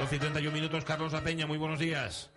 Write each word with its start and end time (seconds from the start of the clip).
12 0.00 0.16
y 0.16 0.18
31 0.18 0.54
minutos, 0.54 0.82
Carlos 0.86 1.12
La 1.12 1.20
Peña, 1.20 1.46
muy 1.46 1.58
buenos 1.58 1.78
días. 1.78 2.30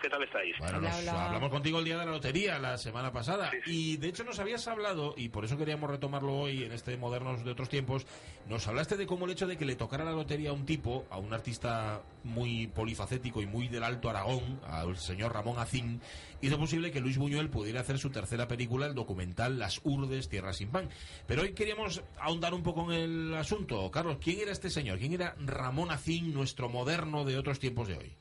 ¿qué 0.00 0.08
tal 0.08 0.22
estáis? 0.22 0.58
Bueno, 0.58 0.78
Hola, 0.78 0.88
nos 0.90 0.98
hola. 1.00 1.26
hablamos 1.26 1.50
contigo 1.50 1.78
el 1.78 1.84
día 1.84 1.98
de 1.98 2.04
la 2.06 2.12
lotería 2.12 2.58
la 2.58 2.78
semana 2.78 3.12
pasada 3.12 3.50
Sí, 3.50 3.56
sí. 3.64 3.70
y 3.92 3.96
de 3.96 4.08
hecho 4.08 4.24
nos 4.24 4.38
habías 4.38 4.66
hablado 4.68 5.14
y 5.16 5.28
por 5.28 5.44
eso 5.44 5.56
queríamos 5.58 5.90
retomarlo 5.90 6.34
hoy 6.36 6.64
en 6.64 6.72
este 6.72 6.96
modernos 6.96 7.44
de 7.44 7.50
otros 7.50 7.68
tiempos. 7.68 8.06
Nos 8.48 8.66
hablaste 8.66 8.96
de 8.96 9.06
cómo 9.06 9.24
el 9.26 9.32
hecho 9.32 9.46
de 9.46 9.56
que 9.56 9.64
le 9.64 9.76
tocara 9.76 10.04
la 10.04 10.12
lotería 10.12 10.50
a 10.50 10.52
un 10.52 10.64
tipo, 10.66 11.06
a 11.10 11.18
un 11.18 11.32
artista 11.32 12.02
muy 12.24 12.66
polifacético 12.68 13.42
y 13.42 13.46
muy 13.46 13.68
del 13.68 13.82
Alto 13.84 14.08
Aragón, 14.10 14.60
al 14.66 14.96
señor 14.96 15.32
Ramón 15.32 15.58
Acín, 15.58 16.00
hizo 16.40 16.58
posible 16.58 16.90
que 16.90 17.00
Luis 17.00 17.18
Buñuel 17.18 17.50
pudiera 17.50 17.80
hacer 17.80 17.98
su 17.98 18.10
tercera 18.10 18.46
película, 18.48 18.86
el 18.86 18.94
documental 18.94 19.58
Las 19.58 19.80
Urdes, 19.84 20.28
Tierra 20.28 20.52
sin 20.52 20.70
Pan. 20.70 20.88
Pero 21.26 21.42
hoy 21.42 21.52
queríamos 21.54 22.02
ahondar 22.20 22.54
un 22.54 22.62
poco 22.62 22.92
en 22.92 22.98
el 23.00 23.34
asunto. 23.34 23.90
Carlos, 23.90 24.18
¿quién 24.22 24.40
era 24.40 24.52
este 24.52 24.70
señor? 24.70 24.98
¿Quién 24.98 25.12
era 25.12 25.34
Ramón 25.40 25.90
Acín, 25.90 26.32
nuestro 26.32 26.68
moderno 26.68 27.24
de 27.24 27.36
otros 27.38 27.58
tiempos 27.58 27.88
de 27.88 27.96
hoy? 27.96 28.12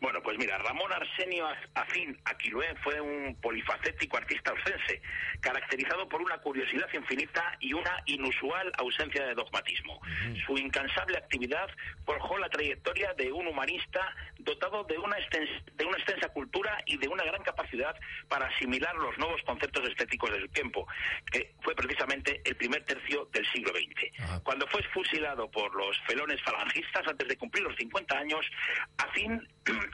Bueno, 0.00 0.22
pues 0.22 0.38
mira, 0.38 0.56
Ramón 0.58 0.92
Arsenio 0.92 1.48
Afín 1.74 2.16
Aquilué 2.24 2.74
fue 2.84 3.00
un 3.00 3.34
polifacético 3.40 4.16
artista 4.16 4.52
oscense, 4.52 5.02
caracterizado 5.40 6.08
por 6.08 6.22
una 6.22 6.38
curiosidad 6.38 6.86
infinita 6.94 7.56
y 7.60 7.72
una 7.72 8.00
inusual 8.06 8.70
ausencia 8.78 9.26
de 9.26 9.34
dogmatismo. 9.34 10.00
Su 10.46 10.56
incansable 10.56 11.18
actividad 11.18 11.68
forjó 12.04 12.38
la 12.38 12.48
trayectoria 12.48 13.12
de 13.14 13.32
un 13.32 13.48
humanista 13.48 14.14
dotado 14.38 14.84
de 14.84 14.98
una, 14.98 15.16
extens- 15.18 15.64
de 15.74 15.84
una 15.84 15.96
extensa 15.98 16.28
cultura 16.28 16.78
y 16.86 16.96
de 16.96 17.08
una 17.08 17.24
gran 17.24 17.42
capacidad 17.42 17.94
para 18.28 18.46
asimilar 18.46 18.94
los 18.96 19.18
nuevos 19.18 19.42
conceptos 19.42 19.88
estéticos 19.88 20.30
del 20.30 20.48
tiempo, 20.50 20.86
que 21.30 21.54
fue 21.60 21.74
precisamente 21.74 22.40
el 22.44 22.54
primer 22.56 22.84
tercio 22.84 23.28
del 23.32 23.44
siglo 23.52 23.72
XX. 23.72 24.20
Ajá. 24.20 24.40
Cuando 24.44 24.66
fue 24.68 24.82
fusilado 24.84 25.50
por 25.50 25.74
los 25.74 25.98
felones 26.06 26.40
falangistas 26.42 27.06
antes 27.06 27.26
de 27.26 27.36
cumplir 27.36 27.64
los 27.64 27.76
50 27.76 28.16
años, 28.16 28.46
Afín 28.96 29.46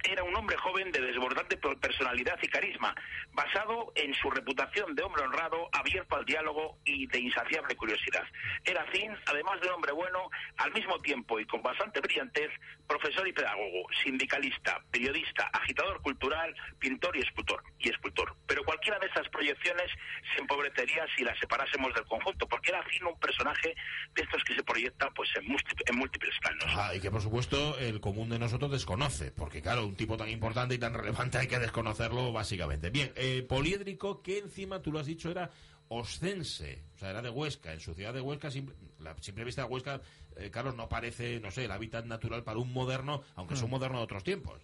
era 0.03 0.23
un 0.25 0.35
hombre 0.37 0.57
joven 0.57 0.91
de 0.93 1.01
desbordante 1.01 1.57
per- 1.57 1.79
personalidad 1.79 2.39
y 2.43 2.49
carisma, 2.49 2.95
basado 3.33 3.93
en 3.95 4.15
su 4.15 4.31
reputación 4.31 4.95
de 4.95 5.03
hombre 5.03 5.23
honrado, 5.23 5.69
abierto 5.73 6.17
al 6.17 6.25
diálogo 6.25 6.79
y 6.85 7.07
de 7.07 7.19
insaciable 7.21 7.77
curiosidad. 7.77 8.25
Era 8.65 8.83
Afín, 8.83 9.13
además 9.27 9.61
de 9.61 9.71
hombre 9.71 9.93
bueno, 9.93 10.29
al 10.57 10.73
mismo 10.73 11.01
tiempo 11.01 11.39
y 11.41 11.47
con 11.47 11.63
bastante 11.63 12.01
brillantez, 12.01 12.51
profesor 12.87 13.27
y 13.29 13.33
pedagogo, 13.33 13.87
sindicalista, 14.03 14.83
periodista, 14.91 15.45
agitador 15.53 16.01
cultural, 16.03 16.55
pintor 16.79 17.17
y 17.17 17.21
escultor. 17.21 17.63
Y 17.79 17.89
escultor. 17.91 18.35
Pero 18.47 18.63
cualquiera 18.65 18.99
de 18.99 19.07
estas 19.07 19.29
proyecciones 19.29 19.91
se 20.35 20.41
empobrecería 20.41 21.07
si 21.17 21.25
las 21.25 21.39
separásemos 21.39 21.93
del 21.95 22.05
conjunto, 22.05 22.47
porque 22.49 22.71
era 22.71 22.81
Afín 22.81 23.05
un 23.07 23.19
personaje 23.19 23.75
de 24.15 24.23
estos 24.23 24.43
que 24.45 24.55
se 24.55 24.63
proyectan 24.63 25.13
pues 25.15 25.29
en, 25.37 25.47
múlti- 25.47 25.83
en 25.87 25.97
múltiples 25.97 26.35
planos. 26.41 26.65
Ah, 26.77 26.95
y 26.95 27.01
que 27.01 27.11
por 27.11 27.21
supuesto 27.23 27.79
el 27.79 28.01
común 28.01 28.29
de 28.31 28.39
nosotros 28.39 28.71
desconoce, 28.71 29.31
porque 29.33 29.61
claro, 29.63 29.84
un 29.85 29.97
tipo 29.97 30.17
tan 30.17 30.29
importante 30.29 30.75
y 30.75 30.79
tan 30.79 30.95
relevante 30.95 31.39
hay 31.39 31.47
que 31.47 31.59
desconocerlo 31.59 32.33
básicamente. 32.33 32.91
Bien, 32.91 33.13
eh, 33.17 33.45
poliédrico, 33.49 34.23
que 34.23 34.39
encima 34.39 34.81
tú 34.81 34.93
lo 34.93 34.99
has 34.99 35.07
dicho 35.07 35.31
era 35.31 35.51
oscense, 35.89 36.83
o 36.95 36.99
sea, 36.99 37.11
era 37.11 37.23
de 37.23 37.31
Huesca, 37.31 37.73
en 37.73 37.81
su 37.81 37.95
ciudad 37.95 38.15
de 38.15 38.21
Huesca, 38.21 38.51
simple, 38.51 38.75
la 39.01 39.15
simple 39.21 39.45
vista 39.45 39.63
de 39.63 39.69
Huesca, 39.69 40.01
eh, 40.37 40.51
Carlos, 40.51 40.75
no 40.75 40.89
parece, 40.89 41.41
no 41.41 41.51
sé, 41.51 41.67
el 41.67 41.71
hábitat 41.71 42.07
natural 42.07 42.43
para 42.43 42.59
un 42.59 42.73
moderno, 42.73 43.23
aunque 43.35 43.55
es 43.55 43.63
un 43.63 43.71
moderno 43.71 43.99
de 43.99 44.05
otros 44.05 44.25
tiempos. 44.25 44.61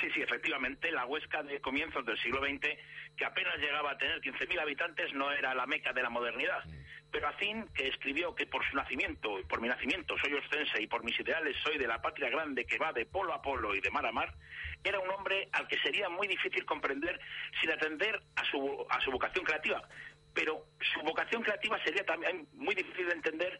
Sí, 0.00 0.08
sí, 0.14 0.22
efectivamente, 0.22 0.90
la 0.90 1.06
Huesca 1.06 1.42
de 1.42 1.60
comienzos 1.60 2.04
del 2.04 2.18
siglo 2.18 2.40
XX, 2.40 2.68
que 3.16 3.24
apenas 3.24 3.56
llegaba 3.58 3.92
a 3.92 3.98
tener 3.98 4.20
15.000 4.20 4.60
habitantes, 4.60 5.12
no 5.12 5.30
era 5.32 5.54
la 5.54 5.66
meca 5.66 5.92
de 5.92 6.02
la 6.02 6.10
modernidad. 6.10 6.64
Pero 7.10 7.28
Acín, 7.28 7.68
que 7.74 7.88
escribió 7.88 8.34
que 8.34 8.46
por 8.46 8.64
su 8.68 8.74
nacimiento, 8.74 9.38
por 9.46 9.60
mi 9.60 9.68
nacimiento 9.68 10.16
soy 10.18 10.32
oscense 10.32 10.80
y 10.80 10.86
por 10.86 11.04
mis 11.04 11.18
ideales 11.20 11.56
soy 11.62 11.76
de 11.76 11.86
la 11.86 12.00
patria 12.00 12.30
grande 12.30 12.64
que 12.64 12.78
va 12.78 12.92
de 12.92 13.04
polo 13.04 13.34
a 13.34 13.42
polo 13.42 13.74
y 13.74 13.80
de 13.80 13.90
mar 13.90 14.06
a 14.06 14.12
mar, 14.12 14.34
era 14.82 14.98
un 14.98 15.10
hombre 15.10 15.48
al 15.52 15.68
que 15.68 15.78
sería 15.80 16.08
muy 16.08 16.26
difícil 16.26 16.64
comprender 16.64 17.20
sin 17.60 17.70
atender 17.70 18.20
a 18.36 18.44
su, 18.46 18.86
a 18.88 18.98
su 19.00 19.10
vocación 19.10 19.44
creativa. 19.44 19.86
Pero 20.32 20.64
su 20.80 21.00
vocación 21.02 21.42
creativa 21.42 21.78
sería 21.84 22.04
también 22.06 22.48
muy 22.54 22.74
difícil 22.74 23.06
de 23.06 23.12
entender 23.12 23.58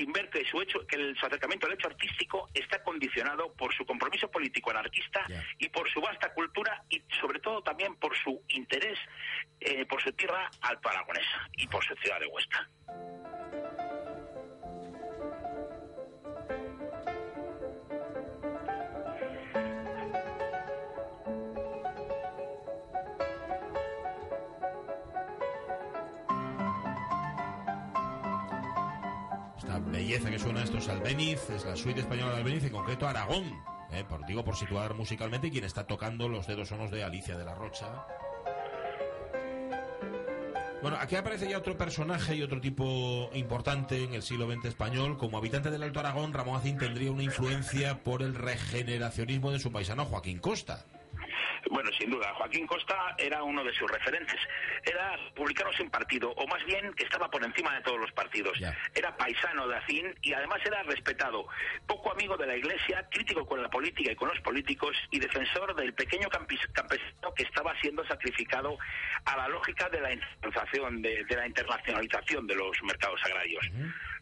sin 0.00 0.12
ver 0.12 0.30
que 0.30 0.42
su 0.46 0.62
hecho, 0.62 0.86
que 0.86 0.96
el, 0.96 1.14
su 1.18 1.26
acercamiento 1.26 1.66
al 1.66 1.74
hecho 1.74 1.88
artístico 1.88 2.48
está 2.54 2.82
condicionado 2.82 3.52
por 3.52 3.74
su 3.74 3.84
compromiso 3.84 4.30
político 4.30 4.70
anarquista 4.70 5.26
y 5.58 5.68
por 5.68 5.90
su 5.90 6.00
vasta 6.00 6.32
cultura 6.32 6.82
y 6.88 7.02
sobre 7.20 7.38
todo 7.40 7.62
también 7.62 7.94
por 7.96 8.16
su 8.16 8.42
interés 8.48 8.98
eh, 9.60 9.84
por 9.84 10.02
su 10.02 10.10
tierra 10.12 10.50
alto 10.62 10.88
aragonesa 10.88 11.48
y 11.58 11.66
por 11.66 11.84
su 11.84 11.94
ciudad 11.96 12.18
de 12.18 12.26
Huesca. 12.28 12.66
Esta 29.70 29.88
belleza 29.88 30.30
que 30.32 30.38
suena 30.40 30.64
esto 30.64 30.78
es 30.78 30.88
Albeniz, 30.88 31.48
es 31.48 31.64
la 31.64 31.76
suite 31.76 32.00
española 32.00 32.32
de 32.32 32.38
Albeniz, 32.38 32.64
en 32.64 32.72
concreto 32.72 33.06
Aragón, 33.06 33.44
eh, 33.92 34.02
por, 34.02 34.26
digo 34.26 34.44
por 34.44 34.56
situar 34.56 34.94
musicalmente, 34.94 35.48
quien 35.48 35.62
está 35.62 35.86
tocando 35.86 36.28
los 36.28 36.48
dedos 36.48 36.70
sonos 36.70 36.90
de 36.90 37.04
Alicia 37.04 37.38
de 37.38 37.44
la 37.44 37.54
Rocha. 37.54 37.86
Bueno, 40.82 40.96
aquí 41.00 41.14
aparece 41.14 41.48
ya 41.48 41.58
otro 41.58 41.78
personaje 41.78 42.34
y 42.34 42.42
otro 42.42 42.60
tipo 42.60 43.30
importante 43.32 44.02
en 44.02 44.14
el 44.14 44.22
siglo 44.22 44.50
XX 44.50 44.64
español. 44.64 45.16
Como 45.16 45.38
habitante 45.38 45.70
del 45.70 45.84
Alto 45.84 46.00
Aragón, 46.00 46.32
Ramón 46.32 46.56
Acín 46.56 46.76
tendría 46.76 47.12
una 47.12 47.22
influencia 47.22 48.02
por 48.02 48.22
el 48.22 48.34
regeneracionismo 48.34 49.52
de 49.52 49.60
su 49.60 49.70
paisano 49.70 50.04
Joaquín 50.04 50.40
Costa. 50.40 50.84
Bueno, 51.70 51.90
sin 51.98 52.10
duda, 52.10 52.32
Joaquín 52.34 52.66
Costa 52.66 53.14
era 53.18 53.42
uno 53.42 53.62
de 53.64 53.72
sus 53.74 53.90
referentes. 53.90 54.36
Era 54.84 55.16
republicano 55.16 55.72
sin 55.72 55.90
partido, 55.90 56.30
o 56.32 56.46
más 56.46 56.64
bien 56.64 56.92
que 56.94 57.04
estaba 57.04 57.30
por 57.30 57.44
encima 57.44 57.74
de 57.74 57.82
todos 57.82 58.00
los 58.00 58.12
partidos. 58.12 58.58
Era 58.94 59.16
paisano 59.16 59.68
de 59.68 59.76
Acín 59.76 60.14
y 60.22 60.32
además 60.32 60.60
era 60.64 60.82
respetado. 60.84 61.46
Poco 61.86 62.12
amigo 62.12 62.36
de 62.36 62.46
la 62.46 62.56
Iglesia, 62.56 63.06
crítico 63.10 63.46
con 63.46 63.62
la 63.62 63.68
política 63.68 64.12
y 64.12 64.16
con 64.16 64.28
los 64.28 64.40
políticos 64.40 64.96
y 65.10 65.18
defensor 65.18 65.74
del 65.74 65.92
pequeño 65.94 66.28
campesino 66.28 66.60
que 67.36 67.42
estaba 67.42 67.78
siendo 67.80 68.04
sacrificado 68.06 68.78
a 69.24 69.36
la 69.36 69.48
lógica 69.48 69.88
de 69.88 70.00
la 70.00 70.12
internacionalización 70.12 71.02
de, 71.02 71.24
de 71.24 71.36
la 71.36 71.46
internacionalización 71.46 72.46
de 72.46 72.54
los 72.54 72.82
mercados 72.82 73.20
agrarios. 73.24 73.66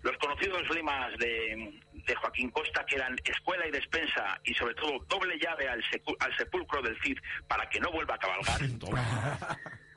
Los 0.03 0.17
conocidos 0.19 0.69
lemas 0.71 1.17
de, 1.19 1.75
Joaquín 2.21 2.51
Costa, 2.51 2.85
que 2.87 2.97
eran 2.97 3.17
escuela 3.25 3.67
y 3.67 3.71
despensa 3.71 4.41
y 4.45 4.55
sobre 4.55 4.75
todo 4.75 4.99
doble 5.09 5.39
llave 5.39 5.69
al, 5.69 5.83
al 6.21 6.37
sepulcro 6.37 6.81
del 6.83 6.99
Cid 7.03 7.19
para 7.47 7.69
que 7.69 7.81
no 7.81 7.91
vuelva 7.91 8.15
a 8.15 8.19
cabalgar. 8.19 8.61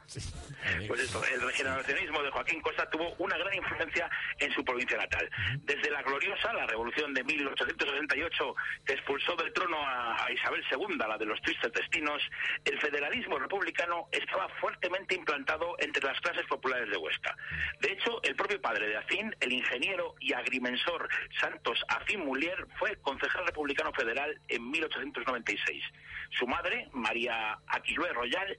pues 0.87 1.01
esto, 1.01 1.23
el 1.25 1.41
regeneracionismo 1.41 2.21
de 2.21 2.31
Joaquín 2.31 2.61
Costa 2.61 2.89
tuvo 2.89 3.13
una 3.17 3.37
gran 3.37 3.53
influencia 3.53 4.09
en 4.39 4.53
su 4.53 4.63
provincia 4.63 4.97
natal. 4.97 5.29
Desde 5.63 5.89
la 5.89 6.01
gloriosa, 6.01 6.53
la 6.53 6.67
revolución 6.67 7.13
de 7.13 7.23
1868, 7.23 8.55
que 8.85 8.93
expulsó 8.93 9.35
del 9.35 9.53
trono 9.53 9.77
a, 9.81 10.25
a 10.25 10.31
Isabel 10.31 10.63
II, 10.71 10.97
la 10.97 11.17
de 11.17 11.25
los 11.25 11.41
tristes 11.41 11.71
destinos, 11.73 12.21
el 12.65 12.79
federalismo 12.79 13.39
republicano 13.39 14.07
estaba 14.11 14.49
fuertemente 14.59 15.15
implantado 15.15 15.75
entre 15.79 16.03
las 16.03 16.19
clases 16.21 16.45
populares 16.47 16.89
de 16.89 16.97
Huesca. 16.97 17.35
De 17.79 17.91
hecho, 17.93 18.21
el 18.23 18.35
propio 18.35 18.61
padre 18.61 18.87
de 18.87 18.97
Acín, 18.97 19.35
el 19.39 19.53
ingeniero 19.53 20.15
y 20.19 20.33
agrimensor 20.33 21.07
Santos 21.39 21.83
Acín 21.87 22.25
Mulier, 22.25 22.67
fue 22.77 22.97
concejal 23.01 23.45
republicano 23.45 23.91
federal 23.93 24.39
en 24.47 24.69
1896. 24.69 25.83
Su 26.31 26.47
madre, 26.47 26.89
María 26.93 27.57
Aquilué 27.67 28.11
Royal, 28.13 28.57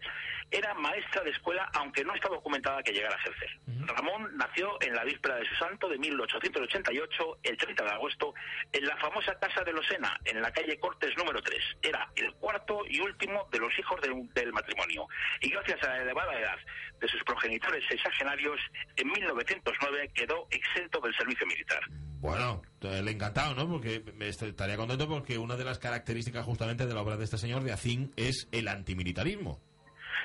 era 0.53 0.75
maestra 0.75 1.23
de 1.25 1.31
escuela, 1.31 1.69
aunque 1.75 2.05
no 2.05 2.15
está 2.15 2.29
documentada 2.29 2.83
que 2.83 2.93
llegara 2.93 3.17
a 3.17 3.19
ejercer. 3.19 3.59
Ramón 3.87 4.37
nació 4.37 4.81
en 4.83 4.95
la 4.95 5.03
víspera 5.05 5.37
de 5.37 5.47
su 5.47 5.55
santo 5.57 5.89
de 5.89 5.99
1888, 5.99 7.39
el 7.43 7.57
30 7.57 7.85
de 7.85 7.91
agosto, 7.91 8.35
en 8.73 8.85
la 8.85 8.97
famosa 8.99 9.35
casa 9.39 9.65
de 9.65 9.73
Losena, 9.73 10.21
en 10.25 10.41
la 10.41 10.53
calle 10.53 10.79
Cortes 10.79 11.17
número 11.17 11.41
3. 11.43 11.59
Era 11.83 12.09
el 12.15 12.33
cuarto 12.35 12.83
y 12.89 13.01
último 13.01 13.49
de 13.51 13.59
los 13.59 13.77
hijos 13.79 14.01
del, 14.03 14.29
del 14.35 14.53
matrimonio. 14.53 15.09
Y 15.41 15.51
gracias 15.51 15.83
a 15.83 15.89
la 15.89 16.03
elevada 16.03 16.39
edad 16.39 16.59
de 17.01 17.09
sus 17.09 17.23
progenitores 17.25 17.83
sexagenarios, 17.89 18.61
en 18.97 19.09
1909 19.09 20.11
quedó 20.15 20.47
exento 20.51 21.01
del 21.01 21.15
servicio 21.17 21.47
militar. 21.47 21.81
Bueno, 22.21 22.63
eh, 22.83 23.03
le 23.03 23.11
encantado, 23.11 23.55
¿no? 23.57 23.69
Porque 23.69 24.05
estaría 24.21 24.77
contento 24.77 25.09
porque 25.09 25.39
una 25.39 25.57
de 25.57 25.65
las 25.65 25.81
características 25.81 26.45
justamente 26.45 26.87
de 26.87 26.95
la 26.95 27.03
obra 27.03 27.17
de 27.17 27.25
este 27.25 27.37
señor 27.37 27.65
de 27.65 27.73
Acín 27.73 28.13
es 28.17 28.49
el 28.53 28.69
antimilitarismo. 28.69 29.61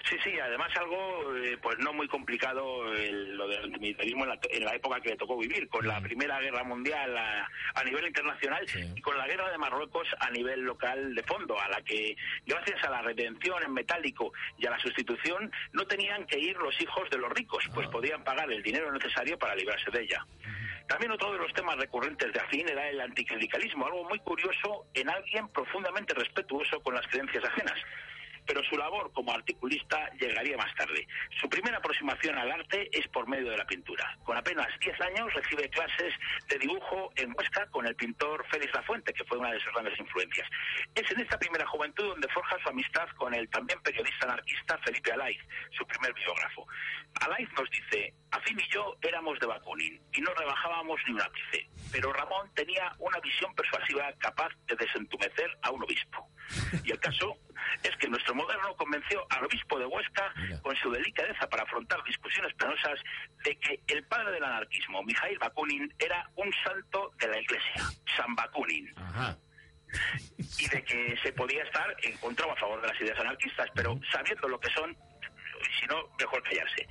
Sí, 0.09 0.15
sí, 0.23 0.39
además 0.39 0.69
algo 0.77 1.35
eh, 1.35 1.57
pues 1.61 1.77
no 1.79 1.91
muy 1.91 2.07
complicado 2.07 2.93
el- 2.93 3.35
lo 3.35 3.47
del 3.47 3.65
antimilitarismo 3.65 4.23
en 4.23 4.29
la, 4.29 4.39
en 4.49 4.63
la 4.63 4.73
época 4.75 5.01
que 5.01 5.09
le 5.09 5.17
tocó 5.17 5.37
vivir, 5.37 5.67
con 5.67 5.85
la 5.85 5.99
Primera 5.99 6.39
Guerra 6.39 6.63
Mundial 6.63 7.17
a, 7.17 7.49
a 7.75 7.83
nivel 7.83 8.07
internacional 8.07 8.65
Sí. 8.69 8.79
y 8.95 9.01
con 9.01 9.17
la 9.17 9.27
Guerra 9.27 9.51
de 9.51 9.57
Marruecos 9.57 10.07
a 10.19 10.29
nivel 10.31 10.61
local 10.61 11.13
de 11.13 11.23
fondo, 11.23 11.59
a 11.59 11.67
la 11.67 11.81
que 11.81 12.15
gracias 12.45 12.81
a 12.85 12.89
la 12.89 13.01
redención 13.01 13.61
en 13.63 13.73
metálico 13.73 14.31
y 14.57 14.65
a 14.65 14.71
la 14.71 14.79
sustitución 14.79 15.51
no 15.73 15.85
tenían 15.85 16.25
que 16.25 16.39
ir 16.39 16.55
los 16.57 16.79
hijos 16.81 17.09
de 17.09 17.17
los 17.17 17.31
ricos, 17.33 17.65
pues 17.73 17.87
Ah. 17.87 17.91
podían 17.91 18.23
pagar 18.23 18.49
el 18.51 18.63
dinero 18.63 18.89
necesario 18.91 19.37
para 19.37 19.55
librarse 19.55 19.91
de 19.91 20.03
ella. 20.03 20.25
También 20.87 21.11
otro 21.11 21.33
de 21.33 21.39
los 21.39 21.51
temas 21.53 21.75
recurrentes 21.75 22.31
de 22.31 22.39
Afín 22.39 22.69
era 22.69 22.87
el 22.89 23.01
anticlericalismo, 23.01 23.85
algo 23.87 24.07
muy 24.07 24.19
curioso 24.19 24.85
en 24.93 25.09
alguien 25.09 25.49
profundamente 25.49 26.13
respetuoso 26.13 26.79
con 26.81 26.95
las 26.95 27.05
creencias 27.07 27.43
ajenas 27.43 27.75
pero 28.47 28.63
su 28.63 28.77
labor 28.77 29.11
como 29.13 29.31
articulista 29.33 30.09
llegaría 30.19 30.57
más 30.57 30.73
tarde. 30.75 31.05
Su 31.39 31.49
primera 31.49 31.77
aproximación 31.77 32.37
al 32.37 32.51
arte 32.51 32.89
es 32.97 33.07
por 33.09 33.27
medio 33.27 33.51
de 33.51 33.57
la 33.57 33.67
pintura. 33.67 34.17
Con 34.23 34.37
apenas 34.37 34.67
10 34.79 35.01
años 35.01 35.33
recibe 35.33 35.69
clases 35.69 36.13
de 36.47 36.57
dibujo 36.57 37.11
en 37.17 37.33
Huesca 37.37 37.67
con 37.67 37.85
el 37.85 37.95
pintor 37.95 38.45
Félix 38.49 38.73
Lafuente, 38.73 39.13
que 39.13 39.25
fue 39.25 39.37
una 39.37 39.51
de 39.51 39.59
sus 39.59 39.71
grandes 39.73 39.99
influencias. 39.99 40.47
Es 40.95 41.11
en 41.11 41.19
esta 41.19 41.37
primera 41.37 41.67
juventud 41.67 42.07
donde 42.07 42.27
forja 42.29 42.57
su 42.63 42.69
amistad 42.69 43.07
con 43.17 43.33
el 43.33 43.49
también 43.49 43.81
periodista 43.81 44.25
anarquista 44.25 44.77
Felipe 44.79 45.11
Alaiz, 45.11 45.39
su 45.77 45.85
primer 45.85 46.13
biógrafo. 46.13 46.65
Alaiz 47.21 47.49
nos 47.57 47.69
dice, 47.69 48.13
Afín 48.31 48.59
y 48.59 48.73
yo 48.73 48.95
éramos 49.01 49.39
de 49.39 49.47
Bakunin 49.47 50.01
y 50.13 50.21
no 50.21 50.33
rebajábamos 50.33 50.99
ni 51.07 51.13
un 51.13 51.21
ápice, 51.21 51.69
pero 51.91 52.13
Ramón 52.13 52.49
tenía 52.55 52.93
una 52.99 53.19
visión 53.19 53.53
persuasiva 53.55 54.11
capaz 54.19 54.49
de 54.67 54.75
desentumecer 54.75 55.57
a 55.63 55.71
un 55.71 55.83
obispo. 55.83 56.29
Y 56.83 56.91
el 56.91 56.99
caso 56.99 57.37
es 57.83 57.95
que 57.97 58.07
nuestro 58.07 58.35
moderno 58.35 58.75
convenció 58.75 59.25
al 59.29 59.45
obispo 59.45 59.79
de 59.79 59.85
Huesca, 59.85 60.33
con 60.61 60.75
su 60.75 60.91
delicadeza 60.91 61.47
para 61.49 61.63
afrontar 61.63 62.03
discusiones 62.03 62.53
penosas, 62.55 62.99
de 63.43 63.55
que 63.57 63.79
el 63.87 64.03
padre 64.05 64.31
del 64.33 64.43
anarquismo, 64.43 65.03
Mijail 65.03 65.39
Bakunin, 65.39 65.93
era 65.99 66.29
un 66.35 66.51
santo 66.63 67.11
de 67.19 67.27
la 67.27 67.39
iglesia, 67.39 67.83
San 68.15 68.35
Bakunin. 68.35 68.93
Y 70.59 70.67
de 70.67 70.83
que 70.83 71.17
se 71.23 71.31
podía 71.33 71.63
estar 71.63 71.95
en 72.03 72.17
contra 72.17 72.45
o 72.45 72.51
a 72.51 72.55
favor 72.55 72.81
de 72.81 72.87
las 72.87 73.01
ideas 73.01 73.19
anarquistas, 73.19 73.69
pero 73.73 73.99
sabiendo 74.11 74.47
lo 74.47 74.59
que 74.59 74.69
son, 74.71 74.95
si 75.87 75.93
no, 75.93 76.09
mejor 76.19 76.43
callarse. 76.43 76.87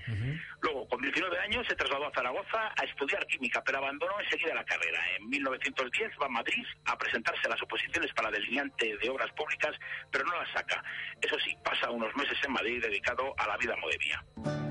Luego, 0.61 0.89
con 0.89 1.01
19 1.01 1.39
años, 1.41 1.67
se 1.69 1.75
trasladó 1.75 2.07
a 2.07 2.13
Zaragoza 2.13 2.73
a 2.77 2.85
estudiar 2.85 3.27
química, 3.27 3.63
pero 3.65 3.79
abandonó 3.79 4.21
enseguida 4.21 4.55
la 4.55 4.65
carrera. 4.65 5.01
En 5.19 5.29
1910 5.29 6.13
va 6.21 6.27
a 6.27 6.31
Madrid 6.31 6.65
a 6.87 6.97
presentarse 6.99 7.43
a 7.47 7.51
las 7.51 7.63
oposiciones 7.63 8.13
para 8.15 8.31
delineante 8.31 8.97
de 8.97 9.11
obras 9.11 9.31
públicas, 9.33 9.75
pero 10.11 10.25
no 10.25 10.37
las 10.37 10.51
saca. 10.53 10.83
Eso 11.21 11.39
sí, 11.41 11.57
pasa 11.65 11.91
unos 11.91 12.15
meses 12.17 12.39
en 12.45 12.53
Madrid 12.53 12.83
dedicado 12.83 13.35
a 13.39 13.47
la 13.47 13.57
vida 13.57 13.77
modemia. 13.77 14.66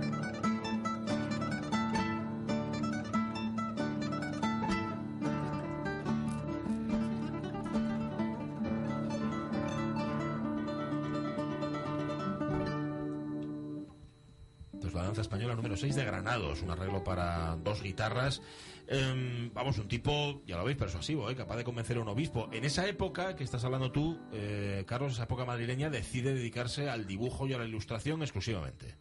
6 15.86 15.98
de 15.98 16.04
Granados, 16.04 16.64
un 16.64 16.72
arreglo 16.72 17.04
para 17.04 17.58
dos 17.58 17.84
guitarras. 17.84 18.42
Em, 18.88 19.54
vamos, 19.54 19.78
un 19.78 19.88
tipo, 19.88 20.42
ya 20.48 20.58
lo 20.58 20.66
veis, 20.66 20.78
persuasivo, 20.78 21.30
¿eh? 21.30 21.36
capaz 21.36 21.58
de 21.58 21.64
convencer 21.64 21.98
a 21.98 22.02
un 22.02 22.08
obispo. 22.08 22.50
En 22.52 22.66
esa 22.66 22.88
época 22.88 23.36
que 23.36 23.44
estás 23.44 23.64
hablando 23.66 23.92
tú, 23.92 24.20
eh, 24.34 24.84
Carlos, 24.88 25.14
esa 25.14 25.26
época 25.26 25.46
madrileña, 25.46 25.92
decide 25.92 26.34
dedicarse 26.34 26.90
al 26.90 27.06
dibujo 27.06 27.46
y 27.46 27.54
a 27.54 27.60
la 27.60 27.66
ilustración 27.66 28.24
exclusivamente. 28.24 28.96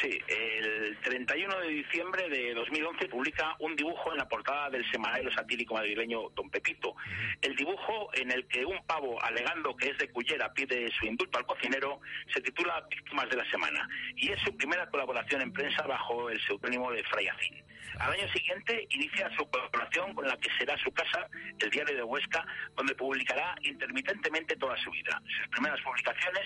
Sí, 0.00 0.18
el 0.26 0.96
31 1.02 1.60
de 1.60 1.68
diciembre 1.68 2.28
de 2.28 2.54
2011 2.54 3.08
publica 3.08 3.54
un 3.58 3.76
dibujo 3.76 4.10
en 4.10 4.18
la 4.18 4.28
portada 4.28 4.70
del 4.70 4.90
semanario 4.90 5.30
satírico 5.32 5.74
madrileño 5.74 6.30
Don 6.34 6.50
Pepito. 6.50 6.96
El 7.42 7.54
dibujo 7.54 8.08
en 8.14 8.30
el 8.30 8.46
que 8.48 8.64
un 8.64 8.82
pavo, 8.86 9.22
alegando 9.22 9.76
que 9.76 9.90
es 9.90 9.98
de 9.98 10.10
Cullera, 10.10 10.52
pide 10.52 10.90
su 10.92 11.06
indulto 11.06 11.38
al 11.38 11.46
cocinero, 11.46 12.00
se 12.32 12.40
titula 12.40 12.86
Víctimas 12.90 13.28
de 13.28 13.36
la 13.36 13.50
Semana 13.50 13.86
y 14.16 14.32
es 14.32 14.40
su 14.40 14.56
primera 14.56 14.88
colaboración 14.88 15.42
en 15.42 15.52
prensa 15.52 15.86
bajo 15.86 16.30
el 16.30 16.40
seudónimo 16.46 16.90
de 16.90 17.04
Fray 17.04 17.28
Azín. 17.28 17.62
Al 17.98 18.12
año 18.12 18.32
siguiente 18.32 18.86
inicia 18.90 19.30
su 19.36 19.48
colaboración 19.48 20.14
con 20.14 20.26
la 20.26 20.36
que 20.36 20.50
será 20.58 20.76
su 20.78 20.90
casa, 20.92 21.28
el 21.58 21.70
Diario 21.70 21.96
de 21.96 22.02
Huesca, 22.02 22.44
donde 22.76 22.94
publicará 22.94 23.54
intermitentemente 23.62 24.56
toda 24.56 24.76
su 24.82 24.90
vida. 24.90 25.20
Sus 25.38 25.48
primeras 25.48 25.80
publicaciones 25.82 26.44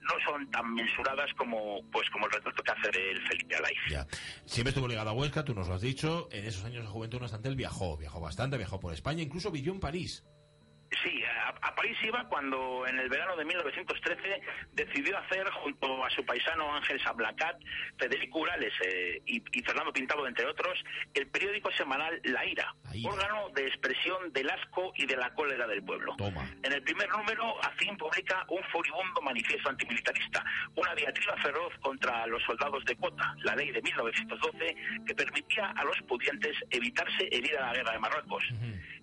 no 0.00 0.14
son 0.24 0.50
tan 0.50 0.74
mensuradas 0.74 1.32
como, 1.34 1.80
pues, 1.90 2.08
como 2.10 2.26
el 2.26 2.32
retrato 2.32 2.62
que 2.62 2.72
hace 2.72 2.90
del 2.98 3.28
Felipe 3.28 3.56
Alaiz. 3.56 3.78
Ya. 3.90 4.06
Siempre 4.44 4.70
estuvo 4.70 4.88
ligado 4.88 5.10
a 5.10 5.12
Huesca, 5.12 5.44
tú 5.44 5.54
nos 5.54 5.68
lo 5.68 5.74
has 5.74 5.82
dicho. 5.82 6.28
En 6.32 6.44
esos 6.44 6.64
años 6.64 6.84
de 6.84 6.88
juventud, 6.88 7.18
no 7.18 7.24
obstante, 7.24 7.48
él 7.48 7.56
viajó, 7.56 7.96
viajó 7.96 8.20
bastante, 8.20 8.56
viajó 8.56 8.80
por 8.80 8.92
España, 8.92 9.22
incluso 9.22 9.50
vivió 9.50 9.72
en 9.72 9.80
París. 9.80 10.24
Sí, 11.02 11.22
a, 11.44 11.74
París 11.74 11.96
iba 12.02 12.24
cuando 12.28 12.86
en 12.86 12.98
el 12.98 13.08
verano 13.08 13.36
de 13.36 13.44
1913 13.44 14.40
decidió 14.72 15.18
hacer 15.18 15.48
junto 15.50 16.04
a 16.04 16.10
su 16.10 16.24
paisano 16.24 16.74
Ángel 16.74 17.00
Sablacat, 17.02 17.60
Federico 17.98 18.40
Urales 18.40 18.72
eh, 18.84 19.20
y, 19.26 19.40
Fernando 19.62 19.92
Pintado, 19.92 20.26
entre 20.26 20.46
otros, 20.46 20.82
el 21.14 21.26
periódico 21.26 21.70
semanal 21.72 22.20
La 22.24 22.46
Ira, 22.46 22.74
órgano 23.04 23.50
de 23.50 23.66
expresión 23.66 24.32
del 24.32 24.48
asco 24.48 24.92
y 24.96 25.06
de 25.06 25.16
la 25.16 25.34
cólera 25.34 25.66
del 25.66 25.82
pueblo. 25.82 26.14
En 26.62 26.72
el 26.72 26.82
primer 26.82 27.10
número, 27.10 27.62
Afín 27.64 27.96
publica 27.96 28.44
un 28.48 28.62
furibundo 28.64 29.20
manifiesto 29.22 29.68
antimilitarista, 29.68 30.44
una 30.76 30.94
diatriba 30.94 31.36
feroz 31.38 31.72
contra 31.80 32.26
los 32.26 32.42
soldados 32.44 32.84
de 32.84 32.96
cuota, 32.96 33.34
la 33.42 33.56
ley 33.56 33.70
de 33.72 33.82
1912 33.82 34.76
que 35.04 35.14
permitía 35.14 35.70
a 35.70 35.84
los 35.84 36.00
pudientes 36.02 36.56
evitarse 36.70 37.28
el 37.30 37.44
ir 37.44 37.58
a 37.58 37.66
la 37.66 37.72
guerra 37.74 37.92
de 37.92 37.98
Marruecos 37.98 38.44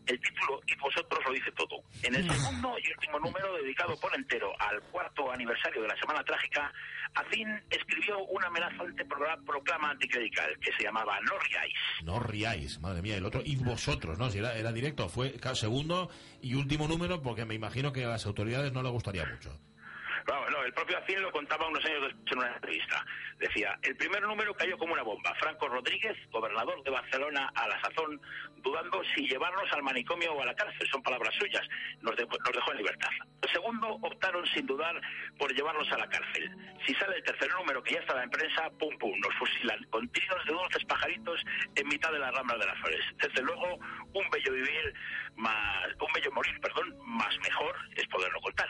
el 0.08 0.20
título 0.20 0.62
y 0.68 0.76
vosotros 0.78 1.20
lo 1.26 1.34
dice 1.34 1.52
todo. 1.52 1.82
En 2.02 2.16
el 2.16 2.30
segundo 2.30 2.76
y 2.80 2.92
último 2.92 3.20
número, 3.20 3.54
dedicado 3.56 4.00
por 4.00 4.14
entero 4.16 4.54
al 4.60 4.82
cuarto 4.84 5.32
aniversario 5.32 5.82
de 5.82 5.88
la 5.88 5.98
Semana 5.98 6.24
Trágica, 6.24 6.72
Afín 7.16 7.48
escribió 7.70 8.20
una 8.26 8.48
amenazante 8.48 9.06
proclama 9.06 9.92
anticlerical 9.92 10.58
que 10.60 10.72
se 10.74 10.84
llamaba 10.84 11.20
No 11.22 11.38
riáis. 11.40 11.74
No 12.04 12.20
riáis, 12.20 12.80
madre 12.80 13.02
mía, 13.02 13.18
el 13.18 13.26
otro, 13.26 13.42
y 13.44 13.56
vosotros, 13.56 14.18
¿no? 14.18 14.30
Si 14.30 14.40
era, 14.40 14.56
era 14.56 14.72
directo, 14.72 15.10
fue 15.10 15.34
segundo 15.54 16.10
y 16.42 16.56
último 16.56 16.88
número 16.88 17.22
porque 17.22 17.46
me 17.46 17.56
imagino 17.56 17.94
que 17.94 18.06
a 18.06 18.10
las 18.10 18.26
autoridades 18.26 18.74
no 18.74 18.82
le 18.82 18.90
gustaría 18.90 19.26
mucho 19.26 19.58
el 20.66 20.74
propio 20.74 20.98
Acín 20.98 21.22
lo 21.22 21.32
contaba 21.32 21.68
unos 21.68 21.84
años 21.86 22.02
después 22.02 22.32
en 22.32 22.38
una 22.38 22.54
entrevista. 22.54 23.06
Decía, 23.40 23.78
el 23.82 23.96
primer 23.98 24.22
número 24.22 24.54
cayó 24.54 24.78
como 24.78 24.94
una 24.94 25.04
bomba. 25.04 25.34
Franco 25.36 25.68
Rodríguez, 25.68 26.18
gobernador 26.32 26.82
de 26.84 26.92
Barcelona 26.92 27.52
a 27.56 27.68
la 27.68 27.82
sazón, 27.82 28.22
dudando 28.58 29.02
si 29.16 29.28
llevarnos 29.28 29.72
al 29.74 29.84
manicomio 29.84 30.34
o 30.34 30.42
a 30.42 30.46
la 30.46 30.56
cárcel, 30.56 30.88
son 30.90 31.04
palabras 31.04 31.34
suyas, 31.36 31.68
nos, 32.02 32.16
dejó 32.16 32.72
en 32.72 32.78
libertad. 32.78 33.10
El 33.42 33.52
segundo 33.52 33.88
optaron 34.02 34.46
sin 34.48 34.66
dudar 34.66 35.00
por 35.38 35.54
llevarnos 35.54 35.92
a 35.92 35.98
la 35.98 36.08
cárcel. 36.08 36.50
Si 36.86 36.94
sale 36.96 37.18
el 37.18 37.24
tercer 37.24 37.52
número, 37.54 37.84
que 37.84 37.96
ya 37.96 38.00
estaba 38.00 38.24
en 38.24 38.30
prensa, 38.30 38.70
pum 38.80 38.98
pum, 38.98 39.20
nos 39.20 39.36
fusilan 39.36 39.84
con 39.90 40.08
tiros 40.10 40.46
de 40.46 40.54
dulces 40.54 40.86
pajaritos 40.86 41.42
en 41.76 41.88
mitad 41.88 42.12
de 42.12 42.20
las 42.20 42.34
ramblas 42.34 42.60
de 42.60 42.66
las 42.66 42.80
flores. 42.80 43.06
Desde 43.18 43.42
luego, 43.42 43.80
un 44.14 44.30
bello 44.32 44.54
vivir 44.54 44.94
más, 45.36 45.88
un 46.00 46.14
bello 46.14 46.32
morir, 46.32 46.60
perdón, 46.62 46.96
más 47.06 47.38
mejor 47.40 47.76
es 47.96 48.08
poderlo 48.08 48.40
contar. 48.42 48.70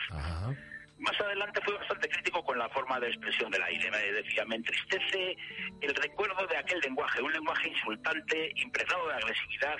Más 1.04 1.20
adelante 1.20 1.60
fue 1.62 1.74
bastante 1.74 2.08
crítico 2.08 2.42
con 2.42 2.58
la 2.58 2.66
forma 2.70 2.98
de 2.98 3.08
expresión 3.08 3.50
del 3.50 3.62
aire. 3.62 3.90
Me 3.90 4.12
decía, 4.12 4.42
me 4.46 4.56
entristece 4.56 5.36
el 5.82 5.94
recuerdo 5.96 6.46
de 6.46 6.56
aquel 6.56 6.80
lenguaje, 6.80 7.20
un 7.20 7.30
lenguaje 7.30 7.68
insultante, 7.68 8.50
impregnado 8.56 9.08
de 9.08 9.14
agresividad 9.14 9.76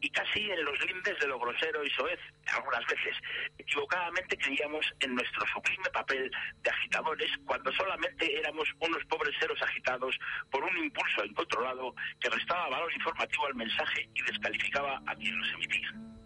y 0.00 0.08
casi 0.10 0.48
en 0.48 0.64
los 0.64 0.78
lindes 0.86 1.18
de 1.18 1.26
lo 1.26 1.40
grosero 1.40 1.82
y 1.82 1.90
soez. 1.90 2.20
Algunas 2.54 2.86
veces, 2.86 3.16
equivocadamente 3.58 4.38
creíamos 4.38 4.86
en 5.00 5.16
nuestro 5.16 5.44
sublime 5.48 5.90
papel 5.92 6.30
de 6.62 6.70
agitadores 6.70 7.30
cuando 7.44 7.72
solamente 7.72 8.38
éramos 8.38 8.68
unos 8.78 9.04
pobres 9.06 9.34
seres 9.40 9.60
agitados 9.60 10.16
por 10.48 10.62
un 10.62 10.78
impulso 10.78 11.24
incontrolado 11.24 11.92
que 12.20 12.30
restaba 12.30 12.68
valor 12.68 12.92
informativo 12.92 13.46
al 13.46 13.56
mensaje 13.56 14.08
y 14.14 14.22
descalificaba 14.22 15.02
a 15.06 15.16
quien 15.16 15.36
los 15.40 15.52
emitía. 15.54 16.17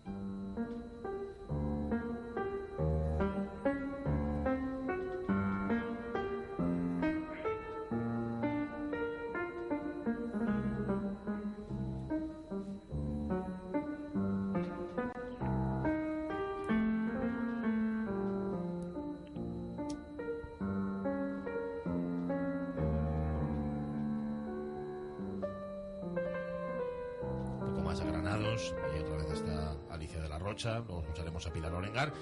Luego 30.70 31.00
escucharemos 31.00 31.46
a 31.46 31.52
Pilar 31.52 31.72
Orengar. 31.72 32.12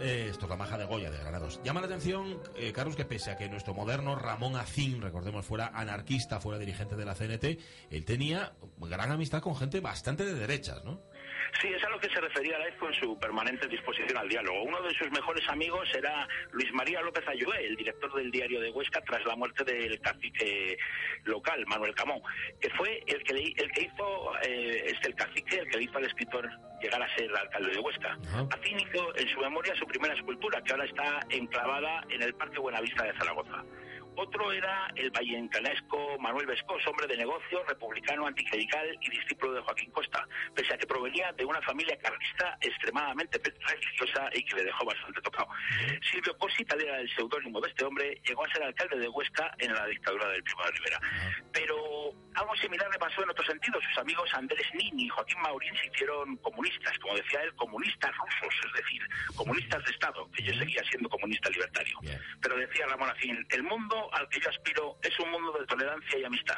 Eh, 0.00 0.28
esto 0.30 0.46
es 0.46 0.78
de 0.78 0.84
Goya 0.84 1.10
de 1.10 1.18
Granados. 1.18 1.60
Llama 1.64 1.80
la 1.80 1.86
atención, 1.86 2.40
eh, 2.54 2.72
Carlos, 2.72 2.94
que 2.94 3.04
pese 3.04 3.32
a 3.32 3.36
que 3.36 3.48
nuestro 3.48 3.74
moderno 3.74 4.14
Ramón 4.14 4.54
Acín, 4.54 5.02
recordemos, 5.02 5.44
fuera 5.44 5.72
anarquista, 5.74 6.38
fuera 6.38 6.58
dirigente 6.58 6.94
de 6.94 7.04
la 7.04 7.14
CNT, 7.14 7.58
él 7.90 8.04
tenía 8.04 8.52
gran 8.78 9.10
amistad 9.10 9.42
con 9.42 9.56
gente 9.56 9.80
bastante 9.80 10.24
de 10.24 10.34
derechas, 10.34 10.84
¿no? 10.84 11.00
Sí, 11.60 11.66
es 11.66 11.82
a 11.82 11.88
lo 11.88 11.98
que 11.98 12.08
se 12.08 12.20
refería 12.20 12.56
Laez 12.56 12.76
con 12.76 12.94
su 12.94 13.18
permanente 13.18 13.66
disposición 13.66 14.16
al 14.16 14.28
diálogo. 14.28 14.62
Uno 14.62 14.80
de 14.80 14.94
sus 14.94 15.10
mejores 15.10 15.46
amigos 15.48 15.88
era 15.92 16.28
Luis 16.52 16.72
María 16.72 17.02
López 17.02 17.26
Ayué, 17.26 17.66
el 17.66 17.74
director 17.74 18.14
del 18.14 18.30
diario 18.30 18.60
de 18.60 18.70
Huesca 18.70 19.00
tras 19.00 19.24
la 19.24 19.34
muerte 19.34 19.64
del 19.64 20.00
cacique 20.00 20.78
local, 21.24 21.64
Manuel 21.66 21.96
Camón, 21.96 22.20
que 22.60 22.70
fue 22.70 23.02
el 23.08 23.24
que, 23.24 23.32
el 23.34 23.72
que 23.72 23.82
hizo, 23.82 24.38
eh, 24.42 24.84
este, 24.86 25.08
el 25.08 25.14
cacique, 25.16 25.58
el 25.58 25.68
que 25.68 25.78
le 25.78 25.84
hizo 25.84 25.98
al 25.98 26.04
escritor 26.04 26.48
llegar 26.80 27.02
a 27.02 27.16
ser 27.16 27.36
alcalde 27.36 27.72
de 27.72 27.80
Huesca. 27.80 28.16
Así 28.50 28.70
inició 28.70 29.16
en 29.16 29.28
su 29.28 29.40
memoria 29.40 29.74
su 29.74 29.86
primera 29.86 30.14
escultura, 30.14 30.62
que 30.62 30.72
ahora 30.72 30.84
está 30.84 31.20
enclavada 31.28 32.04
en 32.08 32.22
el 32.22 32.34
Parque 32.34 32.60
Buenavista 32.60 33.02
de 33.02 33.18
Zaragoza. 33.18 33.64
Otro 34.20 34.50
era 34.50 34.90
el 34.96 35.12
vallencanesco 35.12 36.18
Manuel 36.18 36.46
Vescos, 36.46 36.84
hombre 36.88 37.06
de 37.06 37.16
negocio, 37.16 37.62
republicano, 37.68 38.26
anticlerical 38.26 38.98
y 39.00 39.10
discípulo 39.10 39.52
de 39.52 39.60
Joaquín 39.60 39.92
Costa, 39.92 40.26
pese 40.56 40.74
a 40.74 40.76
que 40.76 40.88
provenía 40.88 41.30
de 41.34 41.44
una 41.44 41.62
familia 41.62 41.96
carlista 41.98 42.58
extremadamente 42.60 43.40
religiosa 43.40 44.28
y 44.34 44.42
que 44.42 44.56
le 44.56 44.64
dejó 44.64 44.84
bastante 44.84 45.20
tocado. 45.20 45.46
Silvio 46.10 46.36
Cosi, 46.36 46.64
tal 46.64 46.80
era 46.80 46.98
el 46.98 47.08
seudónimo 47.14 47.60
de 47.60 47.68
este 47.68 47.84
hombre, 47.84 48.20
llegó 48.26 48.44
a 48.44 48.52
ser 48.52 48.64
alcalde 48.64 48.98
de 48.98 49.08
Huesca 49.08 49.54
en 49.58 49.72
la 49.72 49.86
dictadura 49.86 50.28
del 50.30 50.42
Primo 50.42 50.64
de 50.64 50.70
Rivera. 50.72 51.00
Pero 51.52 51.76
algo 52.34 52.56
similar 52.56 52.88
le 52.90 52.98
pasó 52.98 53.22
en 53.22 53.30
otro 53.30 53.44
sentido. 53.44 53.80
Sus 53.80 53.98
amigos 53.98 54.28
Andrés 54.34 54.66
Nin 54.74 54.98
y 54.98 55.08
Joaquín 55.08 55.40
Maurín 55.42 55.76
se 55.76 55.86
hicieron 55.86 56.36
comunistas, 56.38 56.98
como 56.98 57.14
decía 57.14 57.42
él, 57.42 57.54
comunistas 57.54 58.10
rusos, 58.16 58.66
es 58.66 58.72
decir, 58.82 59.02
comunistas 59.36 59.84
de 59.84 59.92
Estado, 59.92 60.28
que 60.32 60.42
yo 60.42 60.54
seguía 60.54 60.82
siendo 60.90 61.08
comunista 61.08 61.50
libertario. 61.50 61.98
Pero 62.42 62.56
decía 62.56 62.86
Ramón 62.86 63.10
Afín, 63.10 63.46
el 63.50 63.62
mundo 63.62 64.07
al 64.12 64.28
que 64.28 64.40
yo 64.40 64.50
aspiro 64.50 64.96
es 65.02 65.18
un 65.20 65.30
mundo 65.30 65.52
de 65.58 65.66
tolerancia 65.66 66.18
y 66.18 66.24
amistad. 66.24 66.56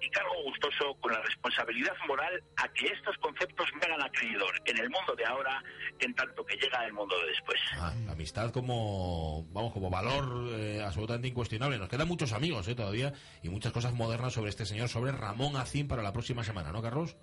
Y 0.00 0.08
cargo 0.10 0.42
gustoso 0.44 0.94
con 1.00 1.12
la 1.12 1.20
responsabilidad 1.22 1.94
moral 2.06 2.42
a 2.56 2.68
que 2.68 2.86
estos 2.86 3.16
conceptos 3.18 3.66
me 3.74 3.86
hagan 3.86 4.02
acreedor 4.02 4.54
en 4.64 4.78
el 4.78 4.90
mundo 4.90 5.14
de 5.16 5.24
ahora, 5.24 5.62
en 6.00 6.14
tanto 6.14 6.44
que 6.44 6.56
llega 6.56 6.84
el 6.86 6.92
mundo 6.92 7.18
de 7.20 7.28
después. 7.28 7.60
Ah, 7.78 7.92
amistad 8.10 8.50
como, 8.52 9.44
vamos, 9.50 9.72
como 9.72 9.90
valor 9.90 10.48
eh, 10.54 10.82
absolutamente 10.84 11.28
incuestionable. 11.28 11.78
Nos 11.78 11.88
quedan 11.88 12.08
muchos 12.08 12.32
amigos 12.32 12.66
eh, 12.68 12.74
todavía 12.74 13.12
y 13.42 13.48
muchas 13.48 13.72
cosas 13.72 13.92
modernas 13.92 14.32
sobre 14.32 14.50
este 14.50 14.66
señor, 14.66 14.88
sobre 14.88 15.12
Ramón 15.12 15.56
Acín 15.56 15.88
para 15.88 16.02
la 16.02 16.12
próxima 16.12 16.44
semana, 16.44 16.72
¿no, 16.72 16.82
Carlos? 16.82 17.16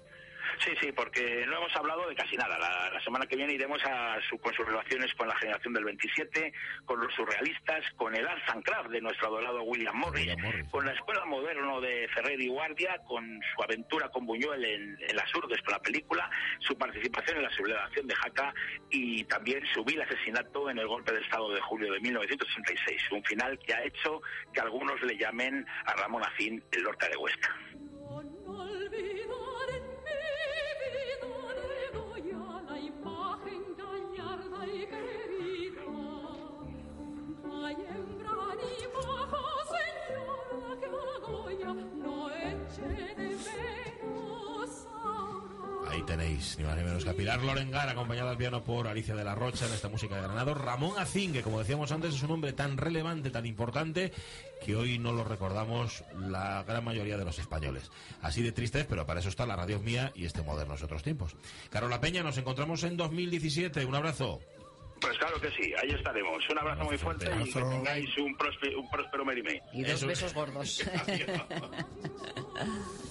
Sí, 0.59 0.71
sí, 0.81 0.91
porque 0.91 1.45
no 1.47 1.57
hemos 1.57 1.73
hablado 1.75 2.07
de 2.09 2.15
casi 2.15 2.35
nada. 2.35 2.57
La, 2.59 2.99
semana 3.01 3.25
que 3.25 3.37
viene 3.37 3.53
iremos 3.53 3.81
a 3.85 4.19
su, 4.29 4.37
con 4.39 4.53
sus 4.53 4.65
relaciones 4.65 5.13
con 5.15 5.27
la 5.27 5.35
generación 5.37 5.73
del 5.73 5.85
27, 5.85 6.53
con 6.85 6.99
los 6.99 7.13
surrealistas, 7.13 7.83
con 7.95 8.13
el 8.13 8.27
Arts 8.27 8.43
and 8.49 8.89
de 8.89 9.01
nuestro 9.01 9.27
adorado 9.27 9.63
William 9.63 9.95
Morris, 9.95 10.35
con 10.69 10.85
la 10.85 10.91
Escuela 10.91 11.25
Moderno 11.25 11.79
de 11.79 12.07
Ferrer 12.09 12.39
y 12.41 12.49
Guardia, 12.49 12.97
con 13.07 13.39
su 13.55 13.63
aventura 13.63 14.09
con 14.09 14.25
Buñuel 14.25 14.63
en, 14.65 14.97
en 15.01 15.15
las 15.15 15.33
Urdes 15.33 15.61
con 15.61 15.73
la 15.73 15.81
película, 15.81 16.29
su 16.59 16.77
participación 16.77 17.37
en 17.37 17.43
la 17.43 17.51
sublevación 17.51 18.07
de 18.07 18.15
Jaca 18.15 18.53
y 18.91 19.23
también 19.23 19.63
su 19.73 19.83
vil 19.83 20.01
asesinato 20.01 20.69
en 20.69 20.77
el 20.77 20.87
golpe 20.87 21.13
de 21.13 21.21
Estado 21.21 21.53
de 21.53 21.61
julio 21.61 21.93
de 21.93 21.99
1966. 22.01 23.11
Un 23.11 23.23
final 23.23 23.57
que 23.59 23.73
ha 23.73 23.83
hecho 23.83 24.21
que 24.53 24.59
algunos 24.59 25.01
le 25.01 25.17
llamen 25.17 25.65
a 25.85 25.93
Ramón 25.93 26.23
Afín 26.23 26.61
el 26.71 26.83
Lorca 26.83 27.07
de 27.07 27.17
Huesca. 27.17 27.55
Tenéis, 46.39 46.57
ni 46.57 46.63
más 46.63 46.77
ni 46.77 46.83
menos 46.83 47.03
que 47.03 47.09
a 47.09 47.13
Pilar 47.13 47.43
Lorengar, 47.43 47.89
acompañada 47.89 48.31
al 48.31 48.37
piano 48.37 48.63
por 48.63 48.87
Alicia 48.87 49.15
de 49.15 49.23
la 49.23 49.35
Rocha 49.35 49.65
en 49.65 49.73
esta 49.73 49.89
música 49.89 50.15
de 50.15 50.21
Granado. 50.21 50.53
Ramón 50.53 50.97
Acín, 50.97 51.33
que 51.33 51.41
como 51.41 51.59
decíamos 51.59 51.91
antes 51.91 52.15
es 52.15 52.23
un 52.23 52.31
hombre 52.31 52.53
tan 52.53 52.77
relevante, 52.77 53.29
tan 53.29 53.45
importante, 53.45 54.11
que 54.63 54.75
hoy 54.75 54.99
no 54.99 55.11
lo 55.11 55.23
recordamos 55.23 56.03
la 56.17 56.63
gran 56.63 56.83
mayoría 56.83 57.17
de 57.17 57.25
los 57.25 57.39
españoles. 57.39 57.91
Así 58.21 58.41
de 58.41 58.51
triste, 58.51 58.85
pero 58.85 59.05
para 59.05 59.19
eso 59.19 59.29
está 59.29 59.45
la 59.45 59.55
radio 59.55 59.79
mía 59.79 60.11
y 60.15 60.25
este 60.25 60.41
Modernos 60.41 60.81
Otros 60.81 61.03
Tiempos. 61.03 61.35
Carola 61.69 61.99
Peña, 61.99 62.23
nos 62.23 62.37
encontramos 62.37 62.83
en 62.83 62.97
2017. 62.97 63.85
Un 63.85 63.95
abrazo. 63.95 64.39
Pues 65.01 65.17
claro 65.17 65.39
que 65.39 65.49
sí, 65.51 65.73
ahí 65.81 65.91
estaremos. 65.91 66.43
Un 66.49 66.59
abrazo 66.59 66.83
muy 66.83 66.97
fuerte 66.97 67.29
y 67.41 67.51
que 67.51 67.61
tengáis 67.61 68.17
un 68.17 68.35
próspero, 68.35 68.81
un 68.81 68.89
próspero 68.89 69.25
Merimé. 69.25 69.61
Y 69.73 69.83
dos 69.83 70.05
besos 70.05 70.33
gordos. 70.33 70.83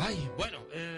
Ay, 0.00 0.30
bueno, 0.36 0.58
eh, 0.72 0.97